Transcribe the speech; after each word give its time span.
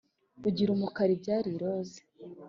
Ugira 0.47 0.69
umukara 0.73 1.11
ibyari 1.17 1.49
iroze 1.57 1.99